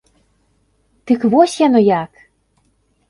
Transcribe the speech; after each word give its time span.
Дык 1.11 1.21
вось 1.35 1.59
яно 1.67 1.79
як! 1.91 2.11